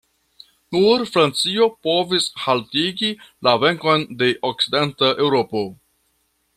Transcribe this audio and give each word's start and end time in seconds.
Nur 0.75 1.03
Francio 1.09 1.67
povis 1.87 2.29
haltigi 2.45 3.11
la 3.49 3.55
venkon 3.65 4.09
de 4.23 4.33
okcidenta 4.53 5.15
Eŭropo. 5.27 5.67